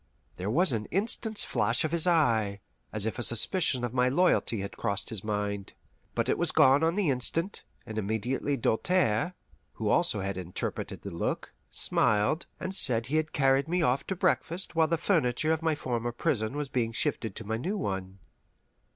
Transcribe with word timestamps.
There 0.37 0.49
was 0.49 0.71
an 0.71 0.87
instant's 0.87 1.45
flash 1.45 1.83
of 1.83 1.91
his 1.91 2.07
eye, 2.07 2.59
as 2.91 3.05
if 3.05 3.19
a 3.19 3.23
suspicion 3.23 3.83
of 3.83 3.93
my 3.93 4.09
loyalty 4.09 4.61
had 4.61 4.75
crossed 4.75 5.09
his 5.09 5.23
mind; 5.23 5.73
but 6.15 6.27
it 6.27 6.39
was 6.39 6.51
gone 6.51 6.83
on 6.83 6.95
the 6.95 7.11
instant, 7.11 7.63
and 7.85 7.99
immediately 7.99 8.57
Doltaire, 8.57 9.35
who 9.73 9.89
also 9.89 10.21
had 10.21 10.37
interpreted 10.37 11.03
the 11.03 11.11
look, 11.13 11.53
smiled, 11.69 12.47
and 12.59 12.73
said 12.73 13.05
he 13.05 13.17
had 13.17 13.31
carried 13.31 13.67
me 13.67 13.83
off 13.83 14.07
to 14.07 14.15
breakfast 14.15 14.73
while 14.75 14.87
the 14.87 14.97
furniture 14.97 15.53
of 15.53 15.61
my 15.61 15.75
former 15.75 16.11
prison 16.11 16.57
was 16.57 16.67
being 16.67 16.93
shifted 16.93 17.35
to 17.35 17.45
my 17.45 17.57
new 17.57 17.77
one. 17.77 18.17